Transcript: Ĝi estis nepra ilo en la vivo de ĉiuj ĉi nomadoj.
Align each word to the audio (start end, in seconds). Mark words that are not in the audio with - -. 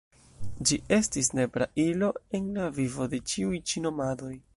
Ĝi 0.69 0.77
estis 0.95 1.29
nepra 1.39 1.67
ilo 1.83 2.09
en 2.39 2.47
la 2.57 2.65
vivo 2.79 3.07
de 3.13 3.21
ĉiuj 3.33 3.61
ĉi 3.73 3.85
nomadoj. 3.85 4.33